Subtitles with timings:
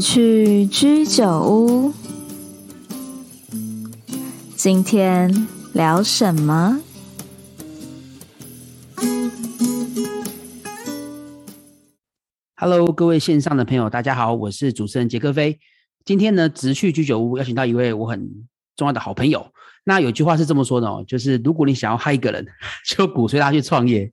[0.00, 1.92] 去居酒屋，
[4.56, 6.80] 今天聊什么
[12.56, 15.58] ？Hello，各位线上的朋友，大家好，我是主持人杰克飞。
[16.04, 18.30] 今天呢，直去居酒屋邀请到一位我很
[18.76, 19.52] 重要的好朋友。
[19.84, 22.46] 那有句话是这么说的哦，就是如果你想要害一个人，
[22.88, 24.10] 就鼓吹他去创业。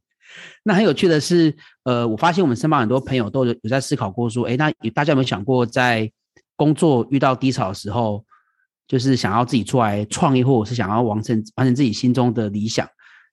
[0.64, 6.12] 那很有趣的是，呃，我发现我们身旁很多朋友都有有在思考过，说，诶，那大家有没有想过，在
[6.56, 8.26] 工作遇到低潮的时候，
[8.88, 12.88] 就是想要自己出来创业，或者是想要完成完成自己心中的理想？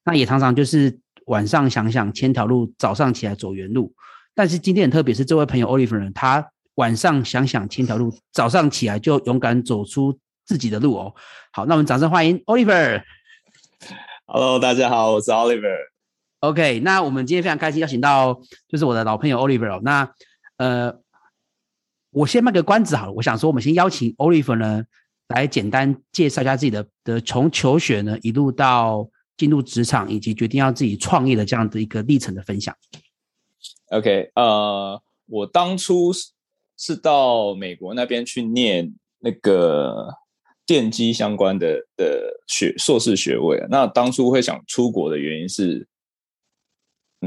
[0.04, 3.92] 那也常常就是晚上想想千条路，早上起来走原路。
[4.34, 11.14] 但是今天很特别，是这位朋友 Oliver 呢，他晚上想想千条路，早上起来就勇敢走出自己的路哦。
[11.52, 13.02] 好，那我们掌声欢迎 Oliver。
[14.26, 15.93] Hello，大家好，我是 Oliver。
[16.48, 19.80] OK，那我们今天非常开心邀请到就是我的老朋友 Oliver。
[19.80, 20.12] 那
[20.58, 20.94] 呃，
[22.10, 24.84] 我先卖个关子好了，我想说，我们先邀请 Oliver 呢
[25.28, 32.76] 来简单介绍一下自己的的从求学呢一路到进入职场，以及决定要自己创业的这样的一个历程的分享。
[33.86, 36.12] OK，呃，我当初
[36.76, 40.08] 是到美国那边去念那个
[40.66, 43.64] 电机相关的的学硕士学位。
[43.70, 45.88] 那当初会想出国的原因是。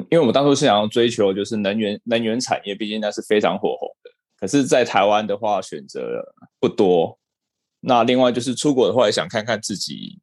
[0.09, 4.11] 因为我们当初是想要追求就是能源能源产业，毕竟那是非常火红的。
[4.39, 6.23] 可是，在台湾的话，选择
[6.59, 7.17] 不多。
[7.79, 10.19] 那另外就是出国的话，也想看看自己，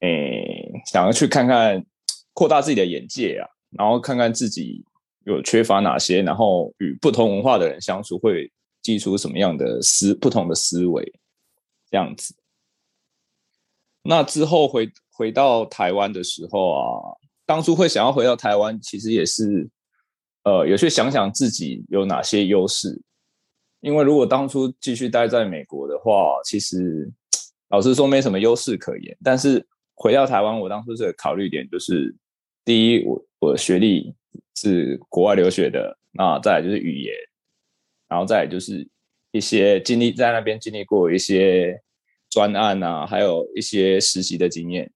[0.00, 1.84] 诶，想要去看看，
[2.32, 4.84] 扩大自己的眼界啊，然后看看自己
[5.24, 11.12] 有缺乏哪些，然后与不同文化的人相处会激出什么样的思不同的思维，
[11.90, 12.34] 这样子。
[14.02, 17.16] 那之后回回到台湾的时候啊。
[17.50, 19.68] 当初会想要回到台湾，其实也是，
[20.44, 23.02] 呃，有去想想自己有哪些优势。
[23.80, 27.10] 因为如果当初继续待在美国的话，其实
[27.70, 29.18] 老实说没什么优势可言。
[29.24, 32.14] 但是回到台湾，我当初是考虑点就是，
[32.64, 34.14] 第一，我我的学历
[34.54, 37.12] 是国外留学的，那再来就是语言，
[38.06, 38.88] 然后再来就是
[39.32, 41.82] 一些经历在那边经历过一些
[42.28, 44.88] 专案啊，还有一些实习的经验。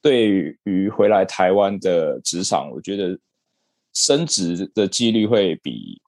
[0.00, 3.18] 对于回来台湾的职场，我觉得
[3.92, 6.00] 升职的几率会比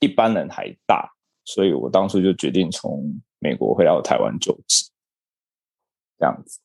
[0.00, 1.08] 一般人还大，
[1.44, 4.90] 所以我当初就决定从美国回到台湾就职，
[6.18, 6.58] 这样子。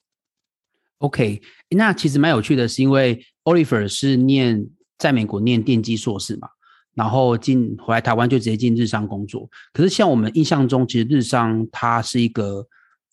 [0.97, 1.39] OK，
[1.69, 6.49] 那其实蛮有趣的，是因为 Oliver 是念在美国念电机硕士嘛，
[6.95, 9.47] 然后进回来台湾就直接进日商工作。
[9.71, 12.67] 可是像我们印象中，其实日商它是一个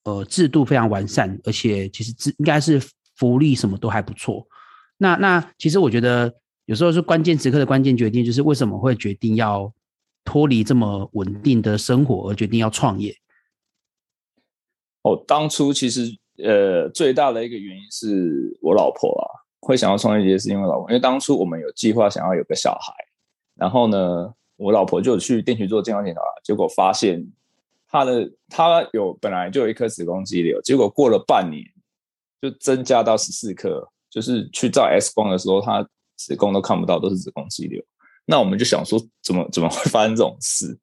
[0.05, 2.81] 呃制度非常完善，而且其实应该是。
[3.23, 4.45] 福利什么都还不错，
[4.99, 6.35] 那那其实我觉得
[6.65, 9.73] 有时候是关键时刻的关键决定，就是为什么会决定要
[10.25, 13.15] 脱离这么稳定的生活而决定要创业？
[15.03, 16.13] 哦，当初其实
[16.43, 19.25] 呃最大的一个原因是我老婆啊，
[19.61, 22.93] 会想要创业，也是因为老婆，因为当初我们有计划想要有个小孩，
[23.55, 27.25] 然后呢，我老婆就去定期做健康检查，结果发现
[27.87, 31.65] 她的她有本来就有一颗子宫肌瘤，结果过了半年。
[32.43, 37.81] 就增加到十四颗，就是去照 X 光的时候，他子宫都看不到，都是子宫肌瘤。
[38.27, 40.77] 那我们就想说，怎么怎么会发生这种事？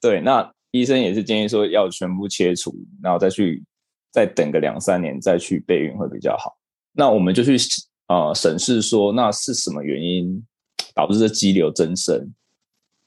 [0.00, 3.62] 对，那医生也是建议说要全部切除，然后再去
[4.10, 6.56] 再等个两三年再去备孕会比较好。
[6.92, 7.58] 那我们就去
[8.08, 10.42] 呃审视说，那是什么原因
[10.94, 12.32] 导致这肌瘤增生？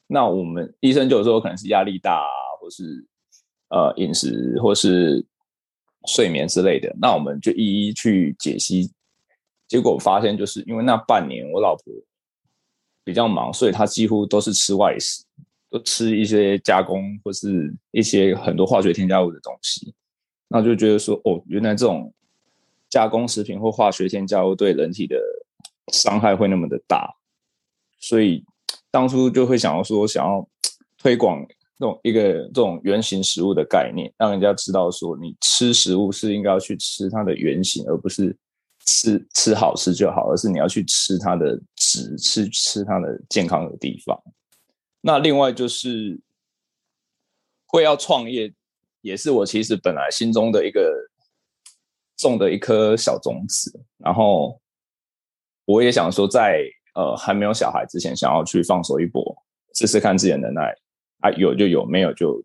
[0.06, 2.30] 那我们医生就说可能是压力大啊，
[2.62, 3.08] 或是
[3.70, 5.26] 呃饮食，或是。
[6.08, 8.92] 睡眠之类的，那我们就一一去解析，
[9.68, 11.94] 结果发现就是因为那半年我老婆
[13.04, 15.24] 比较忙，所以她几乎都是吃外食，
[15.70, 19.94] 都吃一些加工或是一些很多化学添加物的东西，
[20.48, 22.14] 那就觉得说哦，原来这种
[22.90, 25.20] 加工食品或化学添加物对人体的
[25.92, 27.14] 伤害会那么的大，
[28.00, 28.46] 所以
[28.90, 30.48] 当初就会想要说想要
[30.98, 31.46] 推广。
[31.80, 38.36] 这种一个这种原型食物的概念，让人家知道说，你吃食物是应该要去吃它的原型，而不是
[38.86, 44.22] 吃吃好吃就好，而是你要去吃它的质，吃吃它的健康的地方。
[45.00, 46.20] 那另外就是
[47.66, 48.54] 会要创业，
[49.00, 50.94] 也是我其实本来心中的一个
[52.18, 53.72] 种的一颗小种子。
[53.98, 54.60] 然后
[55.64, 56.62] 我也想说，在
[56.96, 59.34] 呃还没有小孩之前，想要去放手一搏，
[59.74, 60.76] 试试看自己的能耐。
[61.20, 62.44] 啊，有就有，没有就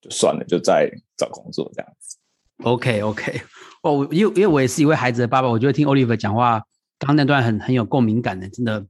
[0.00, 2.16] 就算了，就再找工作这样子。
[2.64, 3.40] OK OK，
[3.82, 6.58] 哦，因为因为我也是一位孩子的爸爸，我觉得听 Oliver 讲话，
[6.98, 8.84] 刚刚那段很很有共鸣感的，真的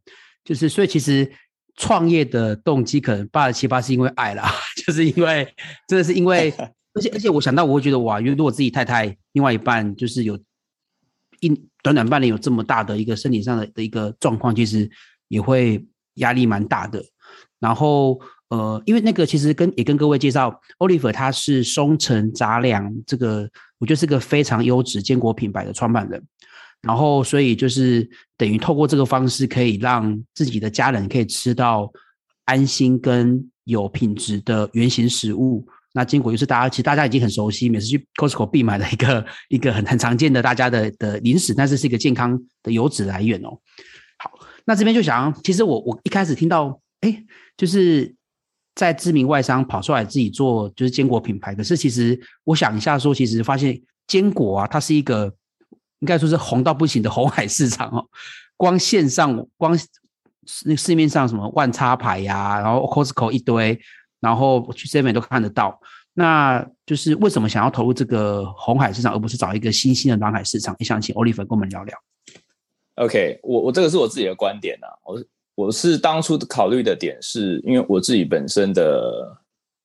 [0.45, 1.31] 就是，所以其实
[1.77, 4.51] 创业的动机可能八十七八是因为爱啦，
[4.87, 5.47] 就是因为
[5.87, 6.51] 真的是因为，
[6.95, 10.39] 而且而且我想到我会觉得哇，因为如果自己太太另外一半就是有
[11.41, 11.49] 一
[11.83, 14.91] 短短半年有这么大的一个身体上的的一个状况，其实
[15.29, 17.05] 也会压力蛮大的。
[17.61, 18.19] 然后
[18.51, 23.49] 呃，因为那个其实跟也跟各位介绍，Oliver 他是松城杂粮这个，
[23.79, 26.23] 我觉得是个非常优质坚果品牌的创办人。
[26.81, 31.91] 然后，所以就是等于透过这个方式，可以让自己的家人可以吃到
[32.45, 35.67] 安心跟有品质的原型食物。
[35.93, 43.59] 那坚果又是大家其实大家已经很熟悉，每次去 Costco 必买的一个一个很很常见的大家的的零食，但是是一个健康的油脂来源哦。
[44.19, 44.31] 好，
[44.65, 47.25] 那这边就想，其实我我一开始听到，哎，
[47.57, 48.15] 就是
[48.79, 55.35] 在知名外商跑出来自己做就是坚果品牌，可是其实我想一下说，其实发现坚果啊，它是一个。
[56.01, 58.07] 应该说是红到不行的红海市场哦，
[58.57, 59.77] 光线上光
[60.65, 63.77] 那市面上什么万叉牌呀、然后 Costco 一堆，
[64.21, 65.77] 然后去这边都看得到。
[66.15, 70.73] 那就是为什么想要投入这个红海市场，而不是找一个新兴的蓝海市场？
[70.79, 71.99] 也想请 Oliver 跟我们聊聊。
[72.95, 75.21] OK，我我这个是我自己的观点啊，我
[75.59, 79.37] 我是当初考虑的点是因为我自己本身的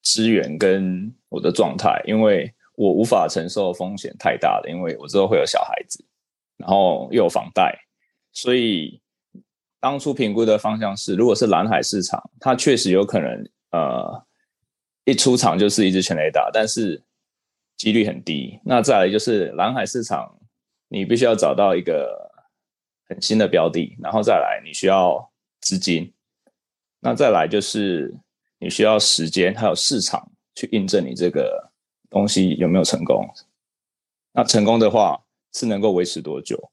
[0.04, 2.54] 资源跟我的状态，因为。
[2.76, 6.04] 我无法承受风险太大的，因为我之后会有小孩子，
[6.58, 7.72] 然后又有房贷，
[8.32, 9.00] 所以
[9.80, 14.26] 当初评估的方向是，如果是蓝海市场，它确实有可能，呃，
[15.06, 17.00] 一出场就是一支全垒打，但是
[17.78, 18.60] 几率很低。
[18.66, 20.36] 那再来就是蓝海市场，
[20.88, 22.28] 你必须要找到一个
[23.08, 25.32] 很新的标的，然后再来你需要
[25.64, 26.14] 资金，
[27.00, 28.14] 那再来就是
[28.60, 31.72] 你需要时间还有市场去印证你这个。
[32.14, 33.28] 东西有没有成功？
[34.34, 35.20] 那成功的话
[35.52, 36.70] 是能够维持多久？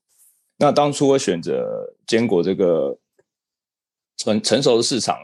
[0.58, 2.98] 那当初我选择坚果这个
[4.18, 5.16] 成成熟的市场，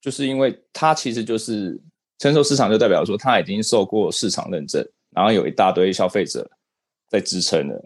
[0.00, 1.82] 就是因为它其实就是
[2.20, 6.48] 成熟市场，就代表说它已经受过市场认证，然后有一大堆消费者
[7.08, 7.84] 在支撑了。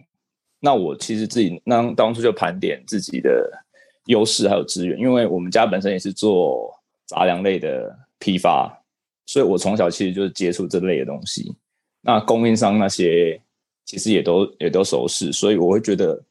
[0.59, 3.62] 那我其实自己当当初就盘点自己的
[4.05, 6.73] 优势还有资源，因为我们家本身也是做
[7.05, 8.79] 杂粮类的批发。
[9.25, 11.55] 所以我从小其实就是接触这类的东西，
[12.01, 13.39] 那供应商那些
[13.85, 16.21] 其实也都也都熟识，所以我会觉得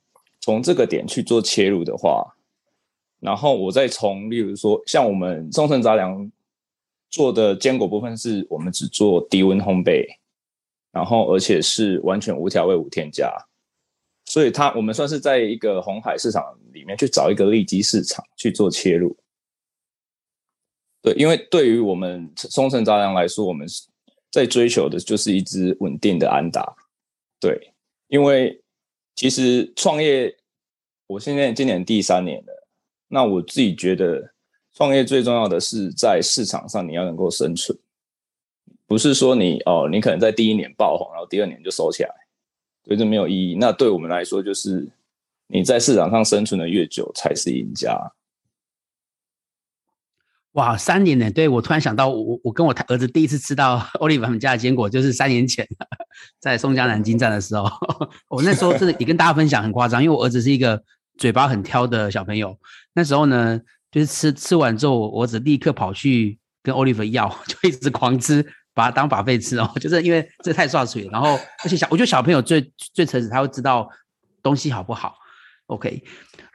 [0.41, 2.23] 从这个点去做切入的话，
[3.19, 6.31] 然后我再从例如说像我们松城杂粮
[7.09, 10.05] 做的坚果部分，是我们只做低温烘焙，
[10.93, 13.33] 然后而且是完全无调味无添加，
[14.32, 19.14] 所以它我们算是在一个红海市场里面去找一个利基市场去做切入。
[21.02, 23.69] 对，因为对于我们松城杂粮来说，我们
[24.31, 26.75] 在追求的就是一支稳定的安达。
[27.38, 27.75] 对，
[28.08, 28.58] 因为
[29.14, 30.35] 其实创业，
[31.08, 32.67] 我现在今年第三年了，
[33.08, 34.32] 那我自己觉得
[34.73, 37.78] 创业最重要的是在市场上你要能够生存，
[38.87, 42.11] 不是说你哦，你可能在第一年爆红，然后第二年就收起来，
[42.84, 43.56] 所以这没有意义。
[43.58, 44.88] 那对我们来说，就是
[45.46, 48.12] 你在市场上生存的越久，才是赢家。
[50.52, 51.31] 哇，三年呢？
[51.31, 55.67] 对，我突然想到我，我跟我儿子第一次吃到 Oliver 他们家的坚果，就是三年前，
[56.38, 57.70] 在松江南京站的时候。
[58.29, 60.83] 我那时候真的也跟大家分享很夸张，因为我儿子是一个
[61.16, 62.54] 嘴巴很挑的小朋友。
[62.92, 63.59] 那时候呢，
[63.90, 69.71] 就是吃吃完之后，我儿子立刻跑去跟 Oliver 要， 就一直狂吃，把它当 buffet 吃哦。
[69.81, 71.11] 就是因为这太刷嘴了。
[71.12, 73.88] 然后，而且小，我觉得小朋友最最诚实，他会知道
[74.43, 75.17] 东西好不好。
[75.67, 76.02] OK。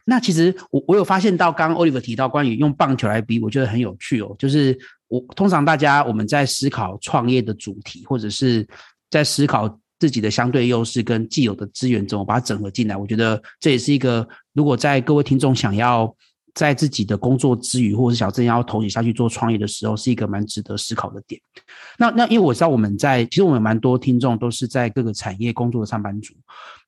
[0.09, 4.33] 那其实我我有发现到，刚刚 Oliver 提到关于用棒球来比，我觉得很有趣哦。
[4.39, 4.77] 就是
[5.09, 8.65] 我通常大家我们在思考创业的主题，或者是
[9.09, 9.67] 在思考
[9.99, 12.95] 自己的相对优势跟既有的资源中，把它整合进来。
[12.95, 16.15] 我觉得这也是一个，如果在各位听众想要
[16.57, 21.39] 在自己的工作之余，或者是想真要投你下去做创业的时候，是一个蛮值得思考的点。
[21.99, 26.33] 那那因为我知道我们在，其实我们蛮多听众都是在各个产业工作的上班族。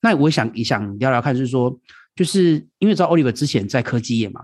[0.01, 1.79] 那我想也想聊聊看，就是说。
[2.15, 4.41] 就是因为知道 Oliver 之前在科技业嘛，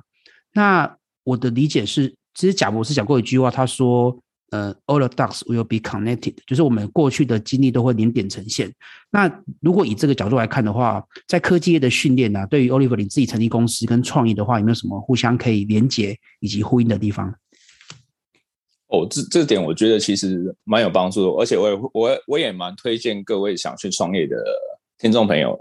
[0.54, 4.18] 那我的理解是，其实贾博士讲过一句话，他说
[4.56, 8.72] ：“呃，all the dots will be connected。”就是我们过去的经历都会连点成线。
[9.12, 17.34] 那如果以这个角度来看的话，在科技业的训练呢，对于 Oliver 你自己成立公司跟创业的话，有没有什么互相可以连接以及呼应的地方？
[18.88, 24.38] 哦，这这点我觉得其实蛮有帮助的，而且我也我我也蛮推荐各位想去创业的
[24.98, 25.58] 听众朋友。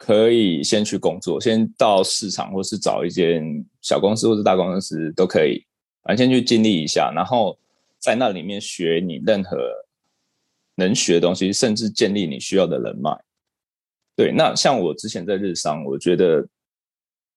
[0.00, 3.42] 可以先去工作，先到市场，或是找一间
[3.82, 5.60] 小公司或者大公司都可以，
[6.04, 7.58] 反正先去经历一下，然后
[7.98, 9.56] 在那里面学你任何
[10.76, 13.10] 能学的东西，甚至建立你需要的人脉。
[14.14, 16.48] 对，那像我之前在日商，我觉得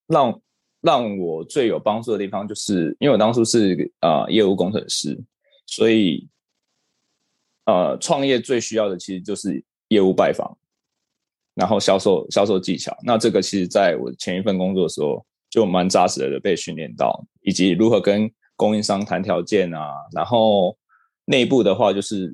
[0.07, 0.41] 让
[0.81, 5.19] 让我最有帮助的地方，就是因为我当初是啊、业务工程师，
[5.65, 6.27] 所以
[7.65, 10.57] 呃创业最需要的其实就是业务拜访，
[11.53, 12.97] 然后销售销售技巧。
[13.03, 20.77] 那这个其实在我前一份工作的时候就蛮扎实的被训练到，以及如何跟供应商谈条件啊，然后
[21.25, 22.31] 内部的话就是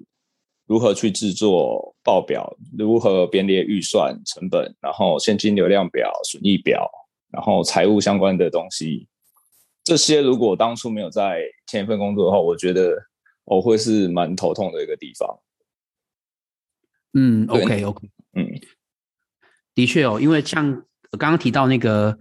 [0.65, 6.85] 如何去制作报表，如何编列预算成本，然后现金流量表、损益表。
[7.29, 9.07] 然后财务相关的东西，
[9.83, 12.93] 这些如果当初没有在前一份工作的话，我觉得
[13.43, 15.39] 我会是蛮头痛的一个地方。
[17.13, 18.47] 嗯，OK OK，嗯，
[19.75, 20.71] 的确哦，因为像
[21.17, 22.17] 刚刚提到那个，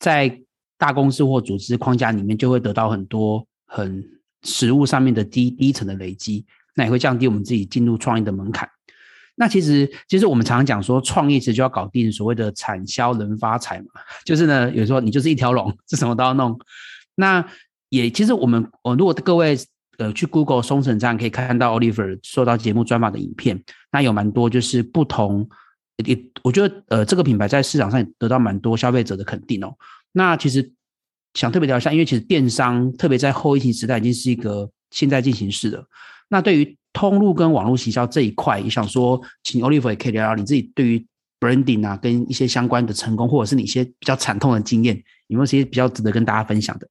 [0.00, 0.40] 在
[0.78, 4.04] 大公司或组织框架里面，就会得到很多很
[4.42, 8.68] 实物上面的低低层的累积，那也会降低我们自己进入创业的门槛。
[9.36, 13.86] 那其实，其实我们常常讲说，创业其实就要搞定所谓的产销人发财嘛，
[14.24, 16.56] 就是呢，有时候你就是一条龙，是什么都要弄。
[17.16, 17.44] 那
[17.88, 19.58] 也其实我们，呃，如果各位
[19.98, 25.48] 呃去 Google 松城站可以看到 Oliver 受到节目专访的影片，那有蛮多就是不同，
[26.04, 29.74] 也我觉得呃这个品牌在市场上也得到蛮多消费者的肯定哦。
[30.16, 30.72] 那其实
[31.34, 35.84] 想特别聊一下，因为其实电商特别在后疫情时代已经是一个现在进行式的。
[36.28, 41.04] 那对于通路跟网络行销这一块，也想说，请 Oliver 也可以聊聊你自己对于
[41.40, 46.88] branding 啊，跟一些相关的成功，或者是你一些比较惨痛的经验，有没有些比较值得跟大家分享的？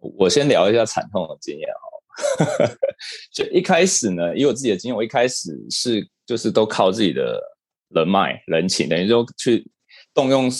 [0.00, 1.88] 我先聊一下惨痛的经验哈。
[3.32, 7.40] 就一开始呢，以我自己的经验，我一开始是就是都靠自己的
[7.88, 9.66] 人脉人情，等于说去
[10.12, 10.50] 动用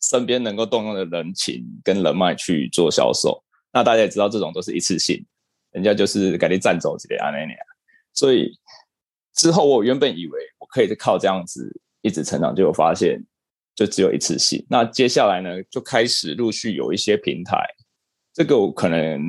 [0.00, 3.42] 身边能够动用的人情跟人脉去做销售。
[3.72, 5.24] 那大家也知道，这种都是一次性，
[5.72, 7.54] 人家就是给你占走几个啊那那。
[8.14, 8.50] 所以
[9.34, 13.22] 之后，我原本以为我可以靠这样子一直成长，结果发现
[13.74, 14.64] 就只有一次性。
[14.68, 17.58] 那接下来呢，就开始陆续有一些平台。
[18.32, 19.20] 这个我可能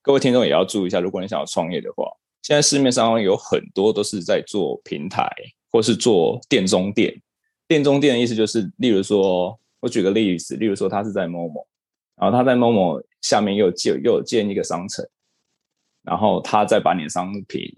[0.00, 2.04] 各位听众也要注意一下，如果你想要创业的话，
[2.42, 5.28] 现在市面上有很多都是在做平台，
[5.70, 7.14] 或是做店中店。
[7.68, 11.66] 店中店的意思就是，例如说，我举个例子，例如说他是在 Momo，
[12.16, 15.06] 然后他在 Momo 下面又建又建一个商城，
[16.02, 17.76] 然后他再把你的商品。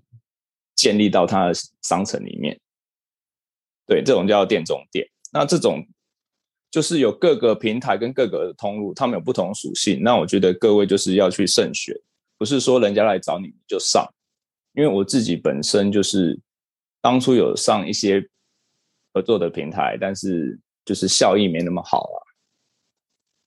[0.77, 2.61] 建立到他的商城里面，
[3.87, 5.09] 对，这种叫店中店。
[5.33, 5.87] 那这种
[6.69, 10.03] 就是有各个平台跟各个通路，他们有不同属性。
[10.03, 11.97] 那我觉得各位就是要去慎选，
[12.37, 14.05] 不是说人家来找你就上。
[14.73, 16.39] 因为我自己本身就是
[17.01, 18.29] 当初有上一些
[19.13, 22.19] 合作的平台，但是就是效益没那么好啊。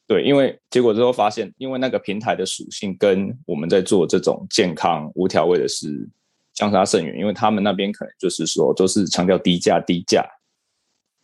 [0.08, 6.10] 对，因为结果之后发现，因为那个平台的属性跟我们在做这种健康无调味的是。
[6.54, 10.28] 相差甚远，因为他们那边可能就是说都是强调低价低价，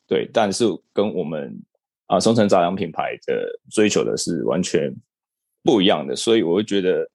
[0.05, 1.59] 对，但是跟我们
[2.05, 4.95] 啊松城杂粮品牌的追求的是完全
[5.63, 7.09] 不一样的，所以我会觉得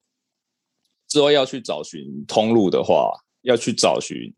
[1.07, 3.13] 之后要去找寻通路的话，
[3.43, 4.35] 要去找寻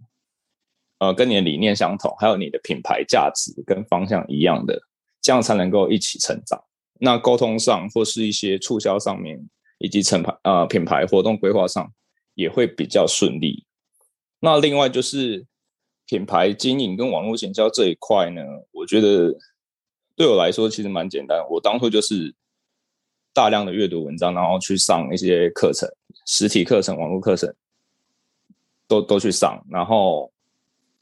[1.00, 4.80] 呃跟你的理念相同，还有你的品牌价值跟方向一样的，
[5.21, 6.62] 这样才能够一起成长。
[7.00, 9.40] 那沟通上或是一些促销上面，
[9.78, 11.90] 以及成牌呃品牌活动规划上
[12.35, 13.64] 也会比较顺利。
[14.38, 15.45] 那另外就是
[16.07, 18.42] 品牌经营跟网络行销这一块呢，
[18.73, 19.35] 我觉得
[20.14, 21.38] 对我来说其实蛮简单。
[21.50, 22.35] 我当初就是
[23.33, 25.88] 大量的阅读文章，然后去上一些课程，
[26.26, 27.54] 实体课程、网络课程
[28.87, 30.30] 都都去上，然后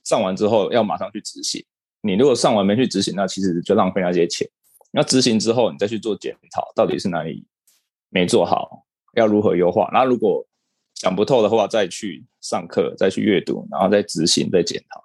[0.09, 1.63] 上完之后要马上去执行。
[2.01, 4.49] 你如果上完没去执行，那其实就浪费那些钱。
[4.91, 7.45] 那执行之后，你再去做检讨，到底是哪里
[8.09, 8.87] 没做好，
[9.17, 9.91] 要如何优化。
[9.93, 10.47] 那如果
[10.95, 15.05] 想不透的话，再去上课，再去阅读，然后再执行，再检讨。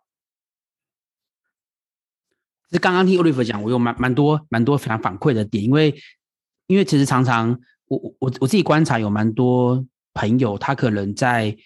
[2.70, 5.94] 其实刚刚听 Oliver 讲，我有蛮蛮多蛮多非常反馈的点，因为
[6.68, 11.58] 因为其实常常我我我自己观察，有蛮多朋友他可能在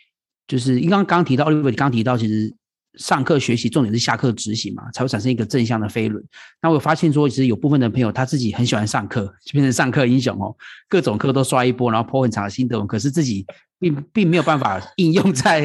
[0.48, 2.56] 就是，因为刚刚提到 Oliver 刚提到，其实。
[2.98, 6.24] 上课学习重点是下课执行嘛，才会产生一个正向的飞轮。
[6.62, 10.56] 那我有发现说，其实有部分的朋友他自己很喜欢上课，就变成上课英雄哦，
[10.90, 13.46] 各种课都刷一波，然后 po 很长的心得文，可是自己
[13.80, 15.62] 并并没有办法应用在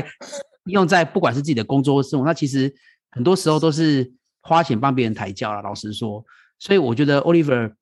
[0.66, 2.72] 应用在不管是自己的工作生活，那其实
[3.10, 4.12] 很多时候都是
[4.42, 5.62] 花钱帮别人抬轿了。
[5.62, 6.24] 老实说，
[6.58, 7.72] 所以我觉得 Oliver，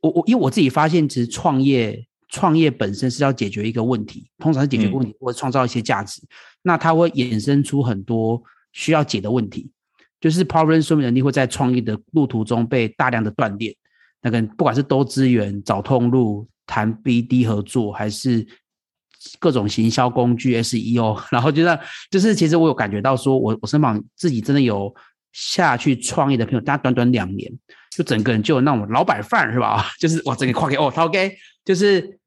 [0.00, 6.28] 我我因为我自己发现，其实创业创业本身是要解决一个问题，通常是解决问题或者创造一些价值，嗯、
[6.62, 8.40] 那它会衍生出很多。
[8.72, 9.70] 需要解的问题，
[10.20, 13.74] 就是 problem solving 能力会在创业的路途中被大量的锻炼。
[14.22, 18.46] 那个不管是兜资源、找通路、谈 BD 合作，还是
[19.38, 21.78] 各种行销工具 SEO，然后觉得
[22.10, 24.94] 就是其实我有感觉到说，我我身旁自己真的有
[25.32, 27.52] 下去创业的朋友，大家短短两年，
[27.90, 29.86] 就整个人就有那种老板范是吧？
[29.98, 32.18] 就是哇，整个跨给哦，他 OK，就是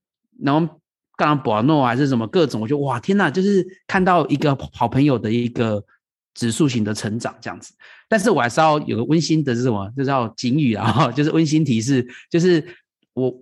[0.43, 0.67] 然后
[1.15, 5.81] 刚刚博诺还是什么各种，我就哇天哪，就是看到一个好朋友的一个
[6.35, 7.73] 指数型的成长这样子。
[8.07, 9.91] 但是我还是要有个温馨的是什么？
[9.97, 12.63] 就是要警语啊，就是温馨提示，就是
[13.13, 13.35] 我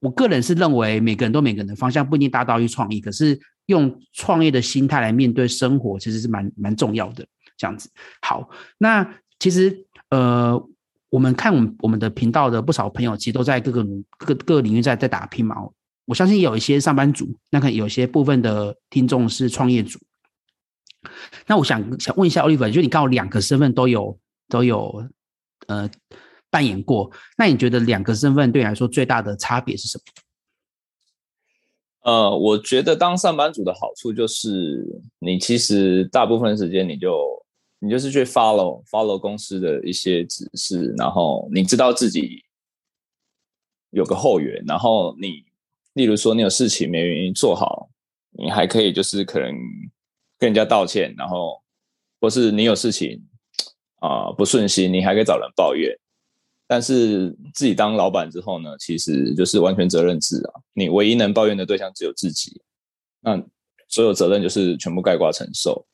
[0.00, 7.26] 我个人是认为每个人都每个人的方向不一定大到于创业，可是用创业的心态来面对生活，其实是蛮蛮重要的。
[7.58, 7.88] 这样子
[8.20, 10.62] 好，那其实呃，
[11.08, 13.82] 我们看我们我们的频道的不少朋友，其实都在各个
[14.18, 15.56] 各各个领域在在打拼嘛。
[16.04, 19.98] 我相信有一些上班族，那可能有些部分的听众是创业主。
[21.46, 25.06] 那我想想问一下 Oliver，就你刚好两个身份都有都有
[25.66, 25.90] 呃
[26.50, 30.02] 扮演过，那你觉得两个身份对你来说最大的差别是什么？
[32.02, 37.26] 呃，我觉得当上班族的好处就是，你其实大部分时间你就
[37.80, 42.44] 你就是去 follow follow 公司的一些指示，然后你知道自己
[43.90, 45.44] 有个后援，然后你
[45.94, 47.88] 例如说你有事情没原因做好，
[48.38, 49.52] 你还可以就是可能
[50.38, 51.60] 跟人家道歉，然后
[52.20, 53.22] 或是你有事情
[54.00, 55.96] 啊、不顺心，你还可以找人抱怨。
[56.68, 62.60] 但是自己当老板之后呢，其实就是完全责任制啊，你唯一能抱怨的对象只有自己，
[63.20, 63.40] 那
[63.88, 65.86] 所有责任就是全部盖挂承受。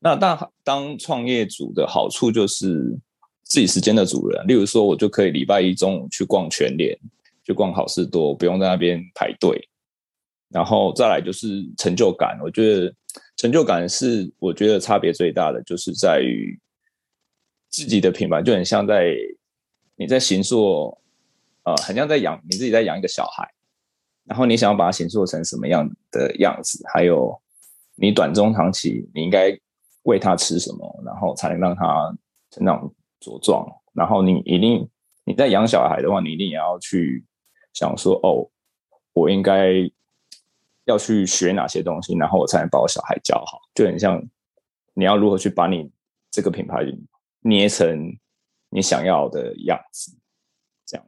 [0.00, 2.98] 那当当创业主的好处就是
[3.44, 6.98] 自己时间的主人，例如说，我就可以礼拜一中午去逛全联，
[7.44, 9.67] 去逛好事多，不用在那边排队。
[10.50, 12.94] 然后再来就是成就感，我觉得
[13.36, 16.58] 成就感是我觉得差别最大的，就是在于
[17.70, 19.14] 自己的品牌就很像在
[19.96, 20.96] 你在行塑，
[21.64, 23.48] 呃，很像在养你自己在养一个小孩，
[24.24, 27.40] 然后你想要把它行塑成什么样的样子，还有
[27.96, 29.58] 你短中长期你应该。
[30.04, 32.16] 喂他吃什么，然后才能让他
[32.50, 32.90] 成长
[33.20, 33.66] 茁壮。
[33.92, 34.88] 然后你一定
[35.24, 37.22] 你在养小孩的话，你一定也要去
[37.74, 38.48] 想说，哦，
[39.12, 39.70] 我应该
[40.88, 43.60] 要去学哪些东西，然后我才能把我小孩教好。
[43.74, 44.20] 就很像
[44.94, 45.88] 你要如何去把你
[46.30, 46.84] 这个品牌
[47.42, 48.12] 捏成
[48.70, 50.18] 你想要的样子，
[50.84, 51.06] 这样。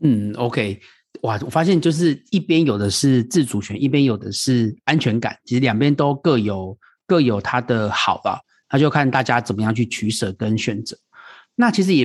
[0.00, 0.80] 嗯，OK，
[1.22, 6.78] 哇，我发现就是一边有的是自主权，一边有的是安全感，其实两边都各有。
[7.06, 8.38] 各有它的好吧，
[8.70, 10.96] 那就看大家怎么样去取舍跟选择。
[11.56, 12.04] 那其实也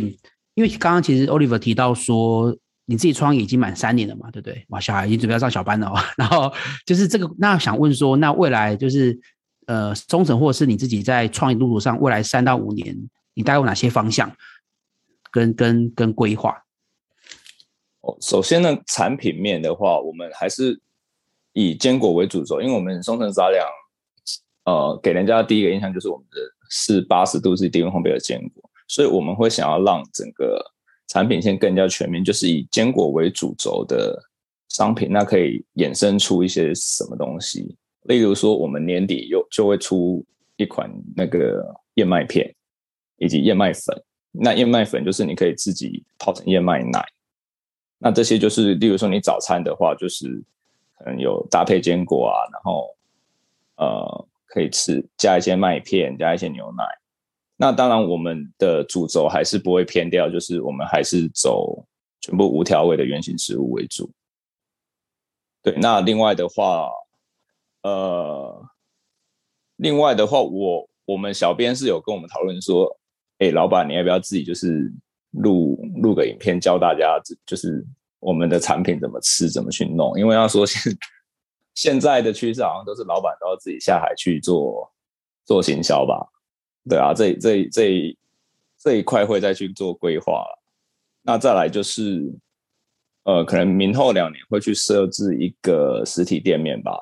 [0.56, 4.65] 因为刚刚其实 Oliver 提到说，你自己创业已经满三年了嘛，对不对？
[4.69, 5.95] 哇，小孩已经准备要上小班了哦。
[6.17, 6.51] 然后
[6.85, 9.19] 就是这个，那想问说，那未来就是
[9.67, 12.95] 呃，忠诚或者是你自己在创业路途上，未来三到五年，
[13.33, 14.31] 你大概有哪些方向
[15.31, 16.55] 跟跟跟规划？
[18.01, 20.79] 哦，首先呢，产品面的话，我们还是
[21.53, 23.65] 以坚果为主轴，因为我们忠诚杂粮。
[24.65, 26.37] 呃，给人家的第一个印象就是我们的
[26.71, 30.59] 是八十度是低温烘焙的坚果，所以我们会想要让整个
[31.07, 34.17] 产品线更加全面，就是以坚果为主轴的
[34.69, 37.75] 商品，那可以衍生出一些什么东西？
[38.03, 40.25] 例如说，我们年底又就会出
[40.57, 41.65] 一款那个
[41.95, 42.53] 燕麦片
[43.17, 47.05] 以及燕麦粉，那燕麦粉就是你可以自己泡成燕麦奶，
[47.97, 50.27] 那这些就是例如说你早餐的话，就是
[50.97, 52.95] 可能有搭配坚果啊，然后
[53.77, 54.27] 呃。
[54.47, 56.85] 可以吃，加一些麦片，加一些牛奶。
[57.57, 61.85] 那当然，我们的主轴还是不会偏掉，就是我们还是走
[62.19, 64.11] 全部无调味的原型食物为主。
[65.61, 66.89] 对，那另外的话，
[67.81, 68.65] 呃，
[69.77, 72.93] 另外的话，我我们小编是有跟我们讨论说，
[73.39, 74.91] 哎，老板，你要不要自己就是
[75.31, 77.85] 录录个影片，教大家就是
[78.19, 80.19] 我们的产品怎么吃，怎么去弄？
[80.19, 80.97] 因为要说现
[81.73, 84.91] 现在的趋势好像都是老板都要自己下海去做
[85.45, 86.27] 做行销吧，
[86.89, 88.17] 对啊，这这这
[88.77, 90.45] 这一块会再去做规划。
[91.21, 92.23] 那再来就是，
[93.23, 96.97] 呃，可能明后两年会去设置一个实体店面吧，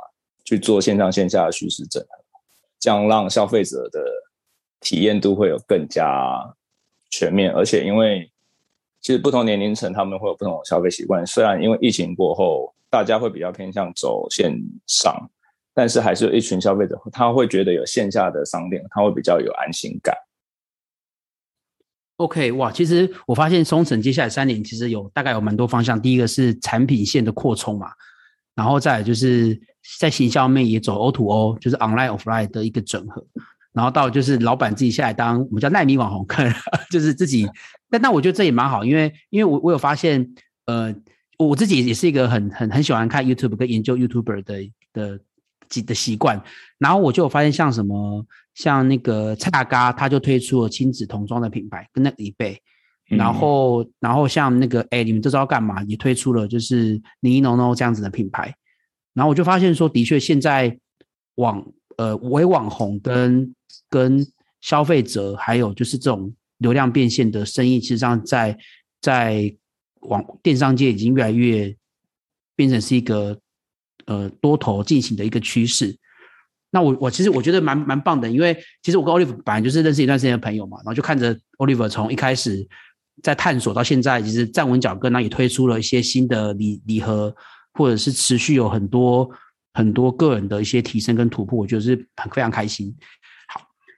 [0.45, 2.39] 去做线上线下的虚实整合，
[2.79, 4.01] 这样让消费者的
[4.79, 6.55] 体验度会有更加
[7.09, 7.51] 全面。
[7.53, 8.31] 而且因为
[9.01, 12.73] 其实不同年龄层他们会有不同的消费习惯，虽然因为疫情过后。
[12.93, 15.27] 大家会比较偏向走线上，
[15.73, 20.15] 但是还是有一群消费者，他会觉得有线下的商店，他会比较有安心感。
[22.17, 26.01] OK，哇，其实我发现松城接下来三年其实有大概有蛮多方向。
[26.01, 27.91] 第一个是产品线的扩充嘛，
[28.55, 29.59] 然后再就是
[29.99, 33.25] 在行销面也走 O to O，就是 Online Offline 的一个整合，
[33.73, 36.53] 然后到就是老板自己下来当我们叫奈米网红，看
[36.91, 37.49] 就是自己。
[37.89, 40.33] 但那我觉得这也蛮好，因为因为我我有发现，
[40.65, 40.95] 呃。
[41.39, 45.19] 我自己也是一个很很很喜欢看 YouTube 跟研究 YouTuber 的的
[45.81, 46.41] 的习惯，
[46.77, 52.61] 然后我就有发现像什么像那个蔡大嘎，他就推出了亲子童装的品牌，跟那个一倍。
[53.09, 55.83] 然后，然后像那个哎，你们这知道干嘛？
[55.83, 58.55] 也推出了就是妮妮 no 这样子的品牌。
[59.13, 60.75] 然后我就发现说，的确现在
[61.35, 61.63] 网
[61.97, 63.53] 呃为网红跟
[63.89, 64.25] 跟
[64.61, 68.57] 消费者，还有就是这种流量变现的生意，其实上在
[69.01, 69.53] 在
[69.99, 71.75] 网电商界已经越来越
[72.55, 73.37] 变成是一个
[74.05, 75.95] 呃多头进行的一个趋势。
[76.71, 82.67] 那我我其实我觉得蛮蛮棒的，因为其实我跟 Oliver 本来就是认识一段时间的朋友嘛，然后就看着 Oliver 从一开始
[83.21, 87.35] 在探索到现在，其实站稳脚跟，那也推出了一些新的礼礼盒，
[87.73, 89.29] 或者是持续有很多
[89.75, 92.91] 很多个人的一些提升跟突破，我觉得是很非常开心。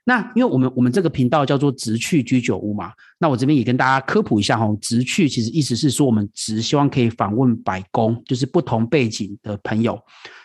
[0.08, 10.00] 那因为我们我们这个频道叫做直趣居酒屋嘛，那我这边也跟大家科普一下哈，直趣其实意思是说我们只希望可以访问百工，就是不同背景的朋友。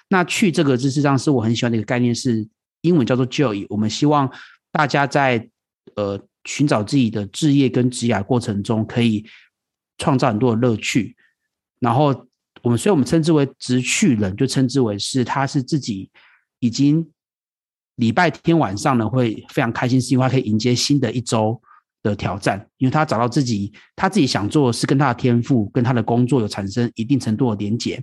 [0.10, 2.47] 那去这个事实上是我很喜欢的一个概念，是
[2.82, 3.67] 英文叫做 Joy。
[3.69, 4.28] 我们希望
[4.71, 5.47] 大家在
[5.95, 9.24] 呃寻找自己的志业跟职涯过程中，可以
[10.00, 11.15] 创造很多的乐趣。
[11.80, 12.08] 然后
[12.63, 16.10] 我们所以我们称之为直趣人，就称之为是他是自己
[16.60, 17.08] 已经
[18.02, 21.62] 礼拜天晚上呢会非常开心，是因为他可以迎接新的一周
[22.02, 28.02] 的挑战，因为他找到自己他自己想做的是跟他的天赋跟他的工作有产生一定程度的连结。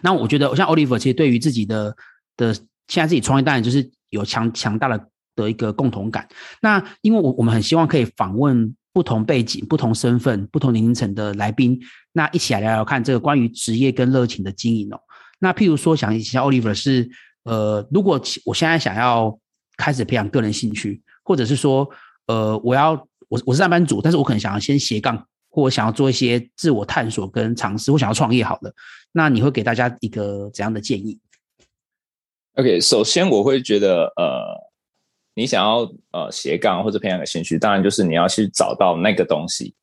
[0.00, 1.94] 那我觉得，像 Oliver 其实对于自己的
[2.38, 2.54] 的
[2.88, 6.26] 现在自己创业，当然就是有强强大的的一个共同感。
[6.62, 11.78] 那因为我我们很希望可以访问不同背景、不同身份、不同年龄层的来宾，
[12.12, 14.98] 那一起来聊聊看这个关于职业跟热情的经营哦。
[15.38, 17.08] 那譬如说，想一下 Oliver 是
[17.50, 19.36] 呃，如果我现在想要
[19.76, 21.88] 开始培养个人兴趣，或者是说
[22.26, 22.92] 呃，我要
[23.28, 25.26] 我我是上班族，但是我可能想要先斜杠。
[25.52, 28.72] 或想要做一些自我探索跟尝试，或想要创业，好了，
[29.10, 31.18] 那你会给大家一个怎样的建议
[32.54, 34.70] ？OK，首先我会觉得，呃，
[35.34, 39.74] 你想要呃斜杠或者培养个兴趣，当然就是你要去找到那个东西。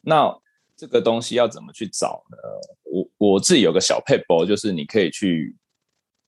[0.00, 0.36] 那
[0.76, 2.36] 这个东西要怎么去找呢？
[2.82, 5.54] 我我自己有个小撇步，就是你可以去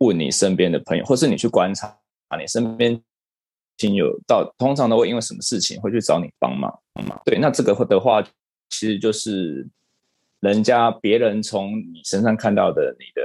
[0.01, 1.97] 问你身边的朋友，或是你去观察
[2.39, 3.01] 你身边
[3.79, 6.71] 亲友到，通常都会因为什么事情会去找你帮忙
[7.09, 7.19] 嘛？
[7.25, 8.23] 对，那这个的话。
[8.73, 9.69] 其实就是
[10.39, 13.21] 人家别人从你身上看到的你的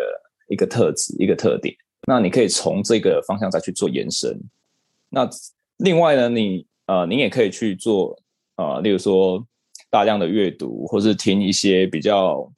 [0.47, 1.71] 一个特质、一个特点，
[2.07, 4.35] 那你可以从这个方向再去做延伸。
[5.07, 5.29] 那
[5.77, 8.19] 另外呢，你呃，你也可以去做
[8.55, 9.45] 呃，例如说
[9.91, 12.51] 大量的阅读，或是听一些比较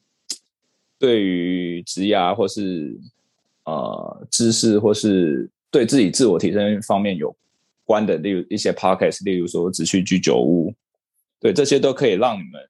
[0.98, 2.98] 对于职涯或是
[3.68, 7.34] 呃知识，或是对自己自我提升方面有
[7.86, 10.74] 关的，例如一些 podcast，例如说只去居酒屋，
[11.40, 12.68] 对，这些都可以让你们。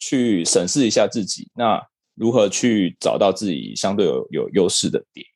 [0.00, 1.84] 去审视一下自己，那
[2.14, 5.26] 如何去找到自己相对有有优势的点？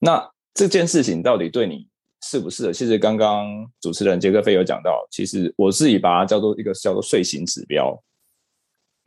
[0.00, 1.86] 那这件事情到底对你
[2.20, 2.72] 适不适合？
[2.72, 3.46] 其实刚刚
[3.80, 7.96] 主持人杰克飞有讲到，其实我自己把它叫做一个叫做睡醒指标，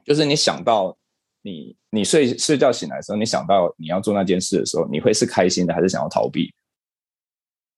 [0.05, 0.97] 就是你想到
[1.41, 6.53] 你你睡睡觉醒来的时候，你想到你要做那件事的时候，你会是开心的还是想要逃避？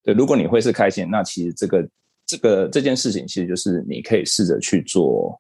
[0.04, 1.90] 对，如果你会是开心，那其实这个
[2.26, 5.40] 这个这件事情其实就是你可以试着去做。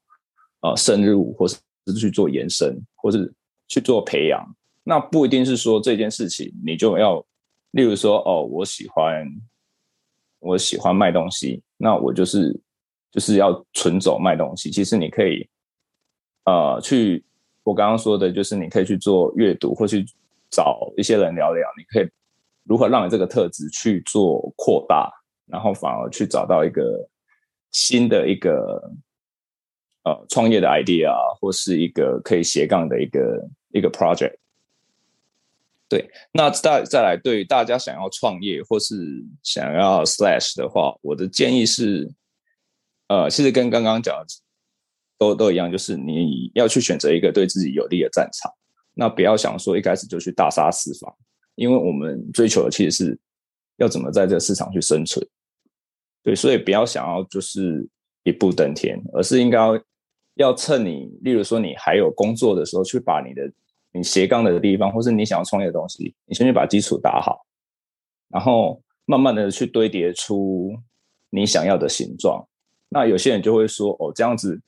[0.65, 1.57] 呃，深入，或是
[1.99, 3.29] 去做延伸，或是
[3.67, 4.41] 去做培养，
[4.81, 7.19] 那不一定是说这件事情你就要，
[7.71, 9.29] 例如说，哦，我喜欢，
[10.39, 12.57] 我喜欢卖东西，那我就是
[13.11, 14.71] 就是要纯走卖东西。
[14.71, 15.45] 其实你可以，
[16.45, 17.21] 呃，去
[17.63, 20.05] 我刚刚说的，就是你可以去做阅读，或去
[20.49, 22.09] 找一些人聊聊，你可以
[22.63, 25.11] 如何让你这个特质去做扩大，
[25.45, 27.09] 然后反而去找到一个
[27.71, 28.91] 新的一个。
[30.05, 34.35] 呃，创业的 idea，或是一个可以斜杠的一个一个 project。
[35.87, 42.11] 对，那再再来，对大家想要创业或是想要 slash 的话，我的建议是，
[43.07, 44.13] 呃，其实跟刚刚讲
[45.17, 48.51] 都都一样，就是你要去选择一个对自己有利的战场。
[48.93, 51.15] 那不要想说一开始就去大杀四方，
[51.55, 53.19] 因为我们追求的其实是
[53.77, 55.25] 要怎么在这个市场去生存。
[56.21, 57.87] 对，所以不要想要就是
[58.23, 59.57] 一步登天，而是应该
[60.35, 60.53] 要。
[60.55, 63.51] 趁你，例如说你还有工作的时候，去把你的
[63.91, 67.45] 你斜杠的地方，或是你想要创业的东西，你先去把基础打好，
[68.29, 70.75] 然后慢慢的去堆叠出
[71.29, 72.43] 你想要的形状。
[72.89, 74.59] 那有些人就会说，哦，这样子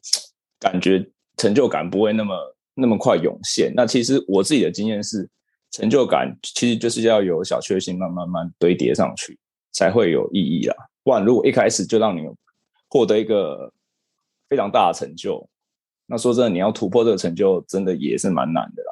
[0.65, 3.71] 感觉成就感不会那么那么快涌现。
[3.75, 5.30] 那其实我自己的经验是，
[5.69, 9.38] 成就感其实就是要有小确幸，慢慢慢堆叠上去，
[9.71, 10.75] 才会有意义啦。
[11.04, 12.28] 不然如果一开始就让你
[12.89, 13.71] 获得一个
[14.49, 15.47] 非常大的成就，
[16.08, 18.91] 那说真的，你要突破这个成就，真的也是蛮难的啦。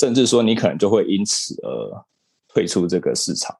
[0.00, 2.04] 甚至说，你可能就会因此而
[2.48, 3.56] 退出这个市场。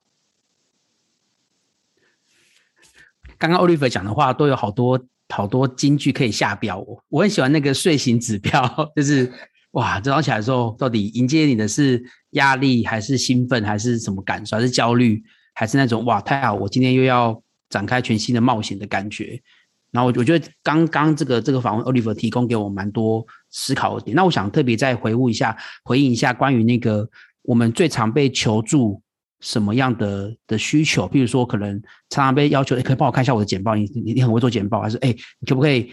[3.38, 7.04] 刚刚 Oliver 讲的话都有好多好多金句可以下标我。
[7.08, 8.62] 我很喜欢那个睡醒指标，
[8.94, 9.30] 就是
[9.72, 15.22] 哇，早上起来的时候，到底迎接你的是压力，还是兴奋，还是什么感受，还是焦虑，
[15.54, 19.40] 还是那种哇，太好，我今天又要展开全新的冒险的感觉。
[19.90, 24.14] 然后我我觉得刚刚这个这个访问 Oliver 提供给我蛮多思考的点。
[24.14, 27.08] 那我想特别再回顾一下，回应一下关于那个
[27.42, 29.00] 我们最常被求助。
[29.40, 31.06] 什么样的的需求？
[31.08, 33.74] 譬如说，可能常常被要求，哎，可以帮我看一下我的简报？
[33.74, 35.92] 你你你很会做简报，还是哎，你可不可以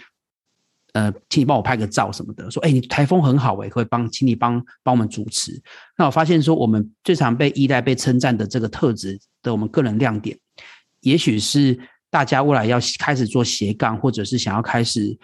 [0.93, 2.49] 呃，请你帮我拍个照什么的？
[2.51, 5.61] 说，哎，你台风很好，哎，可以帮，请你帮帮我们主持。
[5.97, 10.37] 那我发现说，我们最常被依赖、被称赞的这个特质的我们个人亮点，
[11.01, 11.77] 也许是
[12.09, 15.17] 大家未来要开始做斜杠，或者是想要开始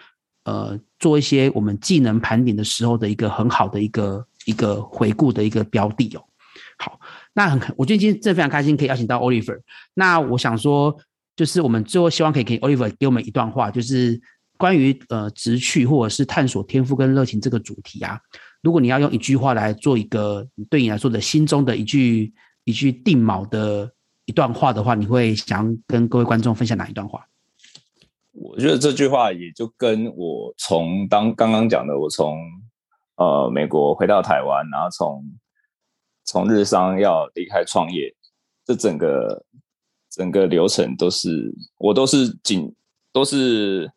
[0.44, 6.24] 呃做一些我们技能盘点的时候的一个很好的一个一个回顾的一个标的哦。
[7.32, 9.60] 那很，我觉得今天真的非常开心，可以邀请到 Oliver。
[9.94, 10.96] 那我想说，
[11.36, 14.20] 就是我们最后希望可以给 Oliver 给我们一段话，就是
[14.58, 18.18] 关于呃直趣或者是探索天赋跟热情这个主题啊。
[18.62, 23.88] 如果你要用一句话来做一个对你来说的心中的一句一句定锚的
[24.24, 27.24] 一段话的话，你会想跟各位观众分享哪一段话？
[28.32, 32.36] 我觉得这句话也就跟我从当刚刚讲的，我从
[33.16, 35.24] 呃美国回到台湾，然后从。
[36.30, 38.14] 从日商要离开创业，
[38.64, 39.44] 这整个
[40.08, 42.72] 整个流程都是我都是紧
[43.12, 43.90] 都是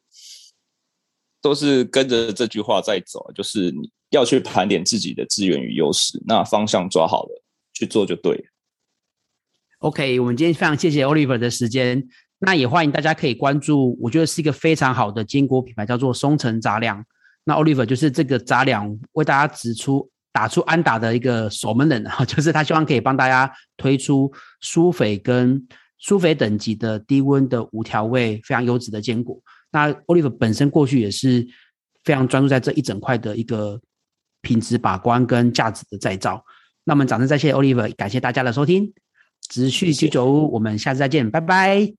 [1.43, 8.43] 都是跟着这句话在走，就是你要去盘点自己的资源与优势，那方向抓好了，去做就对了。
[9.78, 12.04] OK，我们今天非常谢谢 Oliver 的时间，
[12.39, 17.06] 那也欢迎大家可以关注，我觉得是一个非常好的坚果品牌，叫做松城杂粮。
[17.43, 20.10] 那 Oliver 就是这个杂粮为大家指出。
[20.34, 25.65] 打出安达的一个守门人哈， 就是他希望可以帮大家推出苏菲跟
[26.00, 29.39] 苏菲等级的低温的无调味非常优质的坚果。
[29.72, 31.48] 那 Oliver 本身过去也是
[32.04, 33.80] 非常专注在这一整块的一个
[34.41, 36.43] 品质把关跟价值的再造。
[36.84, 38.91] 那我们掌声再谢 Oliver，感谢大家的收听，
[39.50, 41.93] 持续收听，我们下次再见，拜拜。